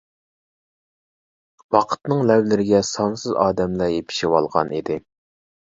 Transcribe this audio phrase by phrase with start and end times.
[1.75, 5.03] ۋاقىتنىڭ لەۋلىرىگە سانسىز ئادەملەر يېپىشىۋالغان ئىدى.